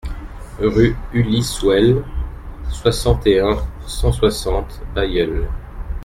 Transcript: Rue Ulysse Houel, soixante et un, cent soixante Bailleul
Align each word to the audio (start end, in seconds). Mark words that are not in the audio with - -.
Rue 0.57 0.95
Ulysse 1.13 1.61
Houel, 1.61 2.03
soixante 2.71 3.27
et 3.27 3.39
un, 3.39 3.55
cent 3.85 4.11
soixante 4.11 4.81
Bailleul 4.95 5.47